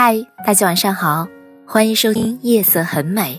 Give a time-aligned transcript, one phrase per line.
[0.00, 0.14] 嗨，
[0.46, 1.26] 大家晚上好，
[1.66, 3.34] 欢迎收听《夜色很美》，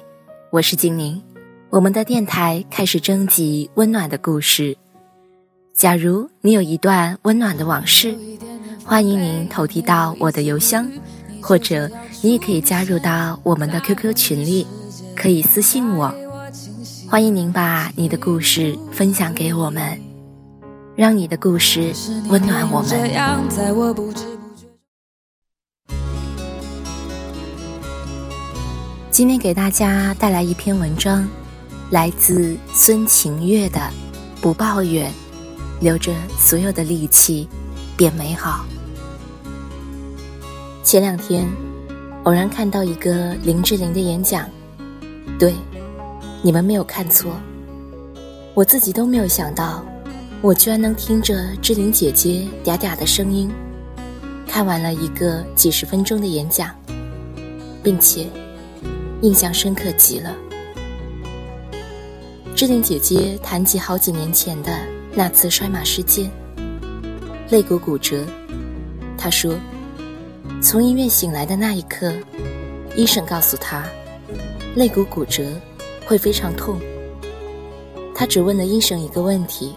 [0.51, 1.23] 我是精灵。
[1.69, 4.75] 我们的电台开始征集温暖的故事。
[5.73, 8.13] 假如你有一段温暖的往事，
[8.83, 10.85] 欢迎您投递到我的邮箱，
[11.41, 11.89] 或者
[12.21, 14.67] 你也可以加入到我们的 QQ 群里，
[15.15, 16.13] 可以私信我。
[17.09, 19.97] 欢迎您把你的故事分享给我们，
[20.97, 21.93] 让你的故事
[22.27, 24.48] 温暖我们。
[29.19, 31.27] 今天给大家带来一篇文章，
[31.89, 33.77] 来自孙晴月的
[34.39, 35.11] 《不抱怨，
[35.81, 37.45] 留着所有的力气
[37.97, 38.65] 变美好》。
[40.85, 41.45] 前两天
[42.23, 44.49] 偶然看到一个林志玲的演讲，
[45.37, 45.53] 对，
[46.41, 47.33] 你们没有看错，
[48.53, 49.83] 我自己都没有想到，
[50.41, 53.51] 我居然能听着志玲姐姐嗲嗲的声音，
[54.47, 56.73] 看完了一个几十分钟的演讲，
[57.83, 58.25] 并且。
[59.21, 60.33] 印象深刻极了。
[62.55, 64.79] 志玲姐姐谈及好几年前的
[65.13, 66.29] 那次摔马事件，
[67.49, 68.25] 肋骨骨折。
[69.17, 69.55] 她说，
[70.61, 72.13] 从医院醒来的那一刻，
[72.95, 73.83] 医生告诉她，
[74.75, 75.43] 肋骨骨折
[76.05, 76.79] 会非常痛。
[78.15, 79.75] 她只问了医生一个问题：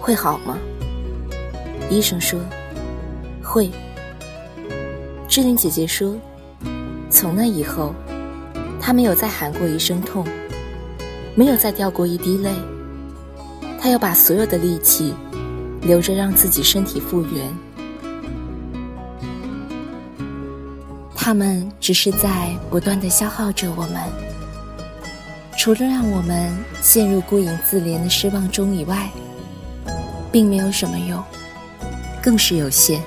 [0.00, 0.58] 会好吗？
[1.88, 2.40] 医生说，
[3.40, 3.70] 会。
[5.28, 6.16] 志玲姐姐说。
[7.14, 7.94] 从那以后，
[8.80, 10.26] 他没有再喊过一声痛，
[11.36, 12.50] 没有再掉过一滴泪。
[13.80, 15.14] 他要把所有的力气
[15.82, 17.54] 留着，让自己身体复原。
[21.14, 24.02] 他们只是在不断的消耗着我们，
[25.56, 26.52] 除了让我们
[26.82, 29.08] 陷入孤影自怜的失望中以外，
[30.32, 31.22] 并没有什么用，
[32.20, 33.00] 更是有限。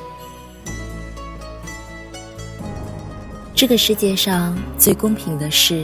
[3.57, 5.83] 这个世界上最公平的是，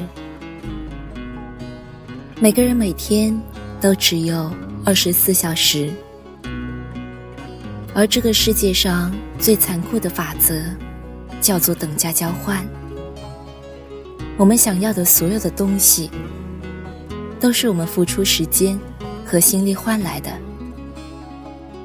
[2.39, 3.35] 每个人每天
[3.81, 4.51] 都只有
[4.85, 5.91] 二十四小时，
[7.95, 10.53] 而这个世界上最残酷的法则
[11.41, 12.63] 叫做等价交换。
[14.37, 16.11] 我们想要的所有的东西，
[17.39, 18.79] 都是我们付出时间
[19.25, 20.29] 和心力换来的。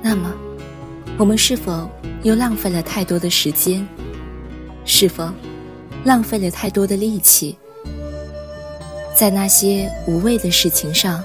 [0.03, 0.31] 那么，
[1.17, 1.91] 我们是否
[2.25, 3.89] 又浪费了太多的时间？
[4.85, 5.33] 是否？
[6.09, 7.55] 浪费了太多的力气，
[9.15, 11.23] 在那些无谓的事情上，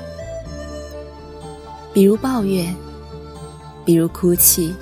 [1.94, 2.75] 比如抱怨，
[3.85, 4.75] 比如哭泣，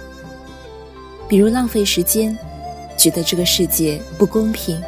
[1.29, 2.35] 比如浪费时间，
[2.97, 4.81] 觉得这个世界不公平，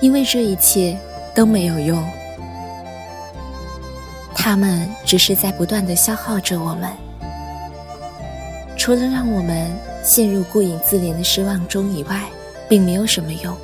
[0.00, 0.96] 因为这一切
[1.34, 2.00] 都没有用，
[4.32, 6.88] 他们只是在不断的消耗着我们，
[8.82, 9.70] 除了让我们。
[10.04, 12.28] 陷入顾影自怜的失望中以外，
[12.68, 13.56] 并没有什么用。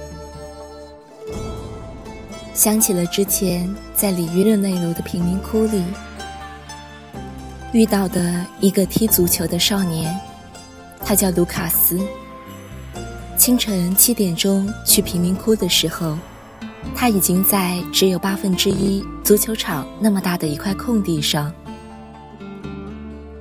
[2.55, 5.83] 想起了之前在里约热内卢的贫民窟里
[7.73, 10.17] 遇到的一个踢足球的少年，
[11.01, 11.99] 他叫卢卡斯。
[13.37, 16.17] 清晨七点钟去贫民窟的时候，
[16.95, 21.53] 他已经在只有八分之一足球场那么大的一块空地上，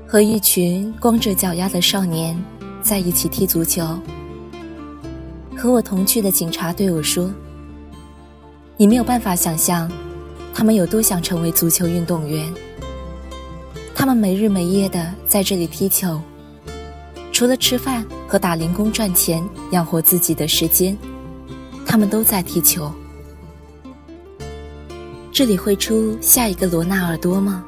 [0.07, 2.37] 和一群光着脚丫的少年。
[2.79, 3.85] 在一起踢足球。
[5.57, 7.29] 和我同去的警察对我说
[8.77, 9.91] ：“你没有办法想象，
[10.53, 12.49] 他们有多想成为足球运动员。
[13.93, 16.21] 他们没日没夜的在这里踢球，
[17.33, 20.97] 除了吃饭和打零工赚钱养活自己的时间，
[21.85, 22.89] 他们都在踢球。
[25.33, 27.65] 这里会出下一个罗纳尔多吗？”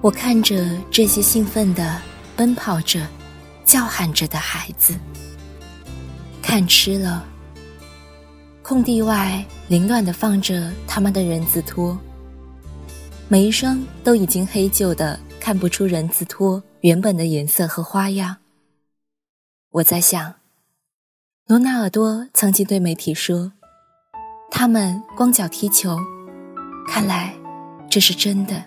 [0.00, 2.00] 我看着这些兴奋的
[2.36, 3.06] 奔跑着。
[3.68, 4.94] 叫喊着的孩子，
[6.40, 7.22] 看吃了。
[8.62, 11.98] 空地外凌乱的放着他们的人字拖，
[13.28, 18.36] 每一双都已经黑旧的，看不出人字拖原本的颜色和花样。
[19.68, 20.36] 我在想，
[21.46, 23.52] 罗纳尔多曾经对媒体说，
[24.50, 25.98] 他们光脚踢球，
[26.88, 27.34] 看来
[27.90, 28.64] 这是真的。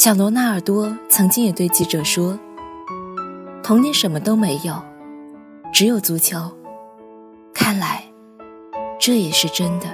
[0.00, 2.38] 小罗纳尔多曾经也对记者说。
[3.62, 4.82] 童年什么都没有，
[5.74, 6.50] 只有足球。
[7.52, 8.02] 看来，
[8.98, 9.86] 这也是真的。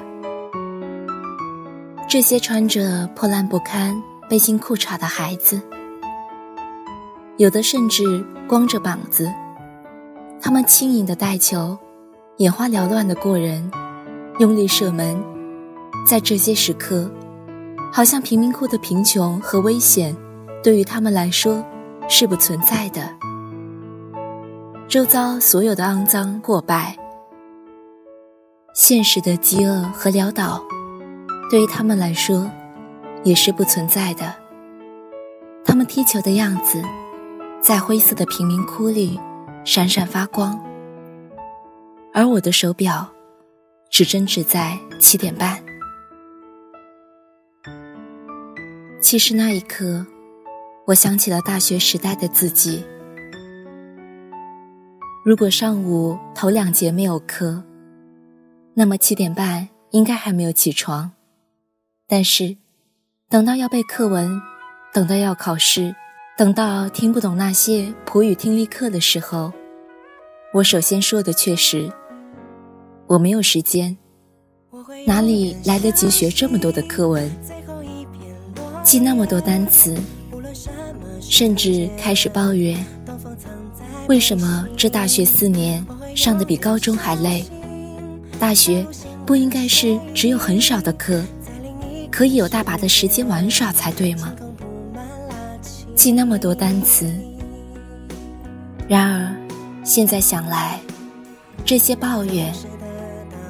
[2.08, 5.60] 这些穿着破烂不堪背心裤衩的孩子，
[7.36, 9.28] 有的甚至光着膀子，
[10.40, 11.76] 他们轻盈的带球，
[12.36, 13.68] 眼花缭乱的过人，
[14.38, 15.20] 用力射门。
[16.06, 17.10] 在这些时刻，
[17.96, 20.14] 好像贫民窟的贫穷和危险，
[20.62, 21.64] 对于他们来说
[22.10, 23.08] 是不存在的。
[24.86, 26.94] 周遭所有的肮脏破败。
[28.74, 30.62] 现实的饥饿和潦倒，
[31.50, 32.50] 对于他们来说，
[33.24, 34.34] 也是不存在的。
[35.64, 36.82] 他们踢球的样子，
[37.62, 39.18] 在灰色的贫民窟里
[39.64, 40.62] 闪闪发光。
[42.12, 43.08] 而我的手表，
[43.88, 45.58] 只针指在七点半。
[49.06, 50.04] 其实那一刻，
[50.84, 52.84] 我想起了大学时代的自己。
[55.24, 57.62] 如果上午头两节没有课，
[58.74, 61.12] 那么七点半应该还没有起床，
[62.08, 62.56] 但是，
[63.28, 64.40] 等到要背课文，
[64.92, 65.94] 等到要考试，
[66.36, 69.52] 等到听不懂那些普语听力课的时候，
[70.52, 71.88] 我首先说的却是：
[73.06, 73.96] 我没有时间，
[75.06, 77.30] 哪里来得及学这么多的课文，
[78.86, 79.96] 记那么多单词，
[81.20, 82.86] 甚至开始抱怨，
[84.06, 85.84] 为什么这大学四年
[86.14, 87.44] 上的比高中还累。
[88.38, 88.86] 大学
[89.26, 91.20] 不应该是只有很少的课，
[92.12, 94.32] 可以有大把的时间玩耍才对吗？
[95.96, 97.12] 记那么多单词。
[98.86, 99.34] 然而，
[99.82, 100.78] 现在想来，
[101.64, 102.54] 这些抱怨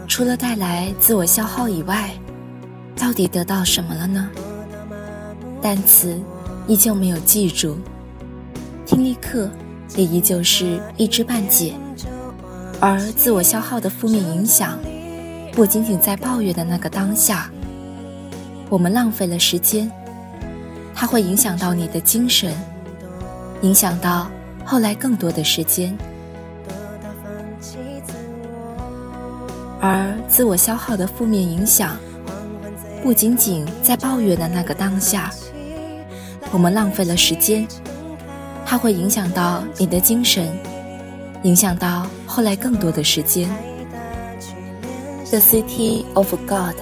[0.09, 2.11] 除了带来自我消耗以外，
[2.97, 4.31] 到底得到什么了呢？
[5.67, 6.17] 单词
[6.69, 7.77] 依旧没有记住，
[8.87, 9.51] 听力课
[9.97, 11.75] 也依旧是一知半解。
[12.79, 14.79] 而自我消耗的负面影响，
[15.51, 17.51] 不仅仅在抱怨的那个当下，
[18.69, 19.91] 我们浪费了时间，
[20.95, 22.55] 它会影响到你的精神，
[23.63, 24.31] 影响到
[24.65, 25.99] 后来更多的时间。
[29.81, 31.97] 而自我消耗的负面影响，
[33.03, 35.29] 不仅仅在抱怨的那个当下，
[36.53, 37.67] 我们浪费了时间，
[38.65, 40.49] 它会影响到你的精神。
[41.43, 43.49] 影响到后来更多的时间。
[45.31, 46.77] The City of God，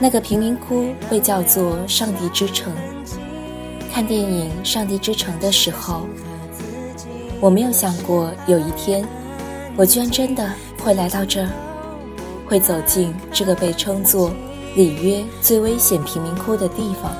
[0.00, 2.72] 那个贫民窟被叫做上帝之城。
[3.92, 6.06] 看电影《上帝之城》的时候，
[7.40, 9.06] 我没有想过有一天，
[9.76, 10.50] 我居然真的
[10.82, 11.48] 会来到这儿，
[12.46, 14.32] 会走进这个被称作
[14.74, 17.12] 里约最危险贫民窟的地方。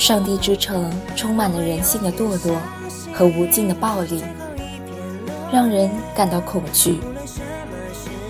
[0.00, 2.58] 上帝之城充满了人性的堕落
[3.12, 4.24] 和无尽的暴力，
[5.52, 6.98] 让人感到恐惧。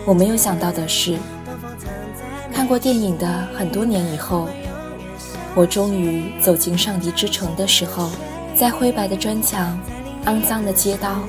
[0.05, 1.17] 我没有想到的是，
[2.53, 4.49] 看过电影的很多年以后，
[5.55, 8.11] 我终于走进上帝之城的时候，
[8.57, 9.79] 在灰白的砖墙、
[10.25, 11.21] 肮脏的街道、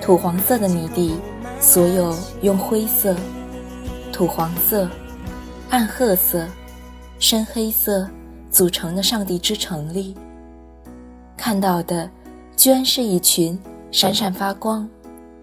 [0.00, 1.16] 土黄色的泥地，
[1.60, 3.14] 所有用灰色、
[4.10, 4.88] 土黄色、
[5.68, 6.46] 暗褐色、
[7.18, 8.08] 深黑色。
[8.56, 10.16] 组成的上帝之城里，
[11.36, 12.10] 看到的
[12.56, 13.58] 居然是一群
[13.90, 14.88] 闪闪发光、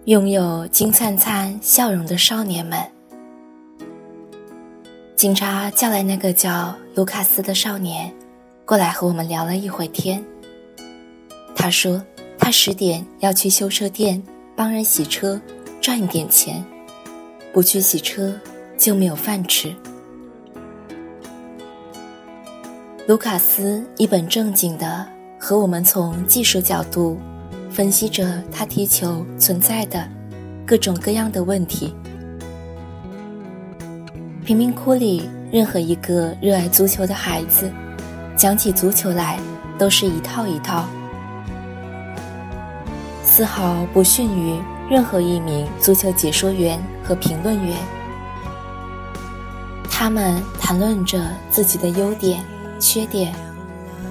[0.06, 2.76] 拥有金灿灿笑容的少年们。
[5.14, 8.12] 警察叫来那个叫卢卡斯的少年，
[8.64, 10.20] 过来和我们聊了一会天。
[11.54, 12.02] 他说
[12.36, 14.20] 他十点要去修车店
[14.56, 15.40] 帮人洗车，
[15.80, 16.64] 赚一点钱，
[17.52, 18.34] 不去洗车
[18.76, 19.72] 就没有饭吃。
[23.06, 25.06] 卢卡斯一本正经地
[25.38, 27.20] 和我们从技术角度
[27.70, 30.08] 分析着他踢球存在的
[30.66, 31.94] 各种各样的问题。
[34.42, 37.70] 贫民窟里任何一个热爱足球的孩子，
[38.38, 39.38] 讲起足球来
[39.76, 40.86] 都是一套一套，
[43.22, 44.58] 丝毫不逊于
[44.88, 47.76] 任何一名足球解说员和评论员。
[49.90, 52.42] 他们谈论着自己的优点。
[52.84, 53.34] 缺点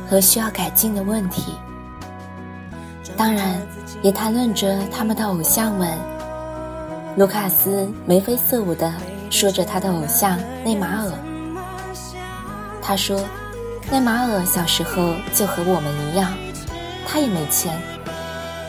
[0.10, 1.54] 和需要改进的问题，
[3.16, 3.62] 当然
[4.02, 5.96] 也谈论着他们的偶像们。
[7.16, 8.92] 卢卡斯眉飞色舞地
[9.30, 11.12] 说着他的偶像内马尔。
[12.82, 13.24] 他说，
[13.92, 16.34] 内马尔小时候就和我们一样，
[17.06, 17.80] 他也没钱，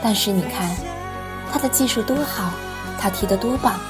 [0.03, 0.71] 但是你看，
[1.51, 2.53] 他的技术多好，
[3.01, 3.81] 他踢得多棒。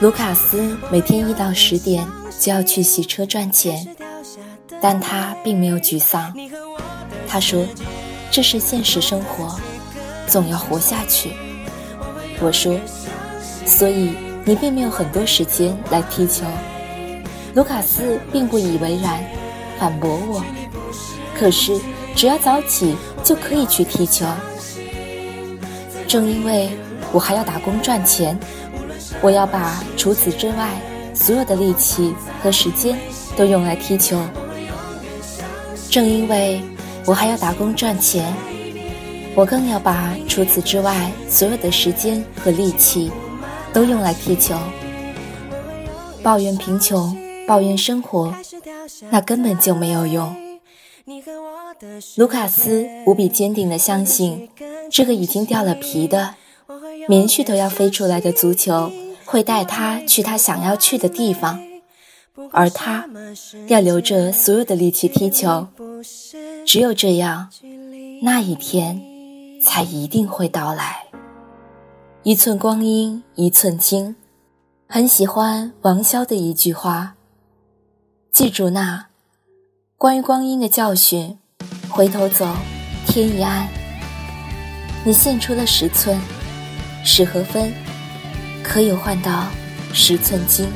[0.00, 2.04] 卢卡斯每天一到十点
[2.40, 3.86] 就要去洗车赚钱。
[4.80, 6.34] 但他并没有沮丧，
[7.28, 7.66] 他说
[8.30, 9.58] ：“这是现实生活，
[10.26, 11.32] 总要活下去。”
[12.40, 12.80] 我说
[13.66, 16.46] ：“所以你并没有很多时间来踢球。”
[17.54, 19.22] 卢卡斯并不以为然，
[19.78, 20.42] 反驳我
[21.38, 21.78] ：“可是
[22.16, 24.24] 只要早起就可以去踢球。
[26.08, 26.70] 正因为
[27.12, 28.38] 我还要打工赚钱，
[29.20, 30.70] 我要把除此之外
[31.12, 32.98] 所有的力气和时间
[33.36, 34.18] 都用来踢球。
[35.90, 36.60] 正因为
[37.04, 38.32] 我还要打工赚钱，
[39.34, 43.10] 我更要把除此之外所有的时间和力气
[43.72, 44.56] 都用来踢球。
[46.22, 47.16] 抱怨贫穷。”
[47.50, 48.32] 抱怨生活，
[49.10, 50.36] 那根本就没有用。
[52.14, 54.48] 卢卡斯无比坚定地相信，
[54.88, 56.36] 这个已经掉了皮的、
[57.08, 58.92] 棉絮都要飞出来的足球
[59.24, 61.60] 会带他去他想要去的地方，
[62.52, 63.06] 而他
[63.68, 65.66] 要留着所有的力气踢球。
[66.66, 67.48] 只有这样，
[68.22, 69.00] 那一天
[69.62, 71.04] 才一定会到来。
[72.22, 74.14] 一寸光阴一寸金，
[74.86, 77.14] 很喜欢王潇的一句话。
[78.30, 79.06] 记住那
[79.96, 81.38] 关于光阴的教训，
[81.88, 82.46] 回头走，
[83.06, 83.68] 天已暗。
[85.04, 86.20] 你献出了十寸，
[87.04, 87.72] 十和分，
[88.62, 89.46] 可有换到
[89.92, 90.68] 十寸金？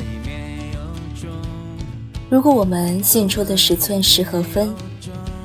[2.29, 4.73] 如果我们献出的十寸十和分，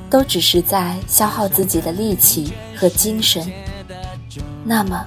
[0.09, 3.49] 都只是在消耗自己的力气和精神，
[4.65, 5.05] 那么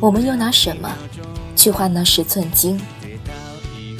[0.00, 0.92] 我们又拿什么
[1.54, 2.78] 去换那十寸金？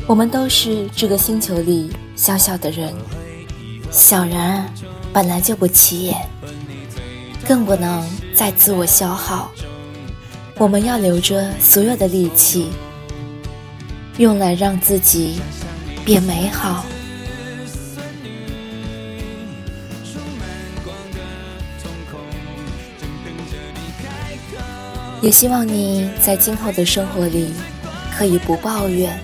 [0.06, 2.92] 我们都是这个星球里小小的人，
[3.90, 4.64] 小人
[5.12, 6.28] 本来就不起眼，
[7.46, 8.04] 更不能
[8.34, 9.50] 再自我消耗。
[10.58, 12.68] 我们要留着所有的力气，
[14.18, 15.40] 用来让自己
[16.06, 16.86] 变美好。
[25.20, 27.52] 也希望你在今后的生活里
[28.16, 29.20] 可以不抱怨。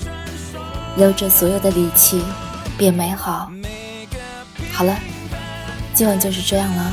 [0.97, 2.21] 留着所有的力气，
[2.77, 3.51] 变美好。
[4.73, 4.95] 好了，
[5.95, 6.93] 今晚就是这样了，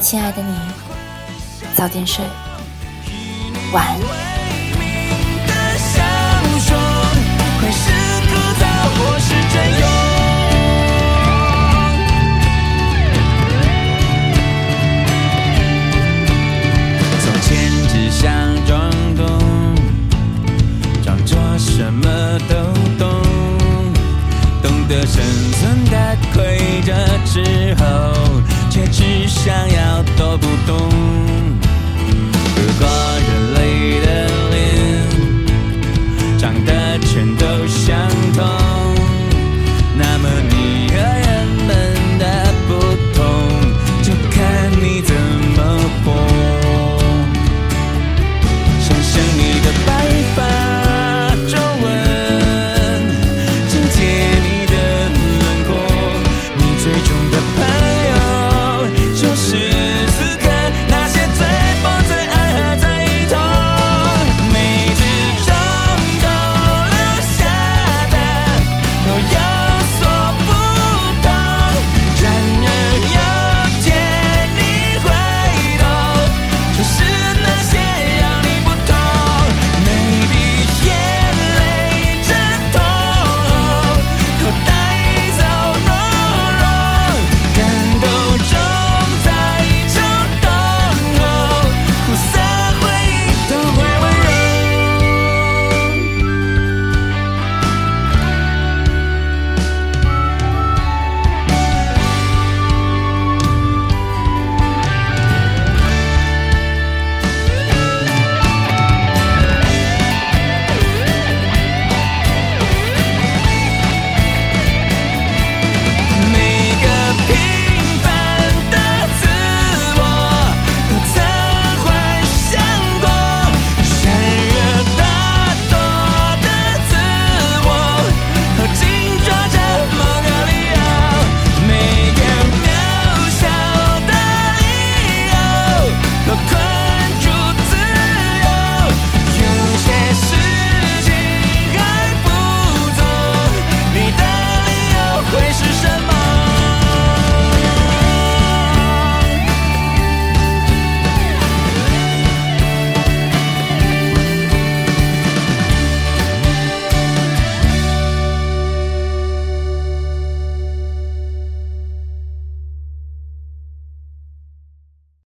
[0.00, 0.54] 亲爱的你，
[1.74, 2.22] 早点睡，
[3.72, 4.27] 晚安。
[22.48, 22.54] 都
[22.98, 23.22] 懂，
[24.62, 26.92] 懂得生存的规则
[27.24, 27.84] 之后，
[28.70, 31.27] 却只想要躲不动。